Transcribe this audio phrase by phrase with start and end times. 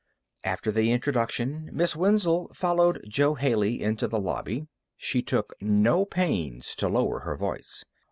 [0.43, 4.65] After the introduction Miss Wenzel followed Jo Haley into the lobby.
[4.97, 7.85] She took no pains to lower her voice.